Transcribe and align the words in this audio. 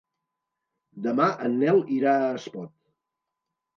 Demà 1.07 1.27
en 1.49 1.59
Nel 1.65 1.83
irà 1.99 2.17
a 2.23 2.33
Espot. 2.41 2.77